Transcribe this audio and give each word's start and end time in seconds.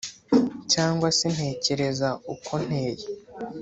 Cyangwa 0.71 1.07
se 1.17 1.25
ntekereza 1.35 2.09
uko 2.33 2.53
nteye? 2.65 3.03